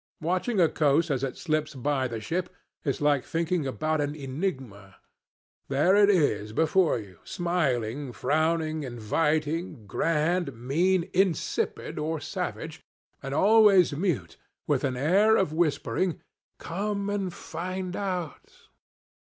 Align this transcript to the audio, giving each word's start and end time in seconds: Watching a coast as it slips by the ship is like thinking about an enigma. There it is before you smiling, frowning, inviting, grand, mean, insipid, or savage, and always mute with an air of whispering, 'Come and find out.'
Watching 0.21 0.59
a 0.59 0.67
coast 0.67 1.11
as 1.11 1.23
it 1.23 1.37
slips 1.37 1.75
by 1.75 2.07
the 2.07 2.19
ship 2.19 2.51
is 2.83 3.01
like 3.01 3.23
thinking 3.23 3.67
about 3.67 4.01
an 4.01 4.15
enigma. 4.15 4.95
There 5.67 5.95
it 5.95 6.09
is 6.09 6.53
before 6.53 6.97
you 6.97 7.19
smiling, 7.23 8.11
frowning, 8.11 8.81
inviting, 8.81 9.85
grand, 9.85 10.53
mean, 10.55 11.07
insipid, 11.13 11.99
or 11.99 12.19
savage, 12.19 12.81
and 13.21 13.35
always 13.35 13.93
mute 13.93 14.37
with 14.65 14.83
an 14.83 14.97
air 14.97 15.35
of 15.37 15.53
whispering, 15.53 16.19
'Come 16.57 17.07
and 17.07 17.31
find 17.31 17.95
out.' 17.95 18.69